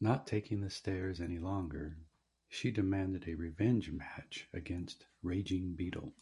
Not 0.00 0.26
taking 0.26 0.62
the 0.62 0.70
stares 0.70 1.20
any 1.20 1.38
longer, 1.38 1.98
she 2.48 2.70
demanded 2.70 3.28
a 3.28 3.34
"revenge 3.34 3.90
match" 3.90 4.48
against 4.54 5.04
Raging 5.22 5.74
Beetle. 5.74 6.14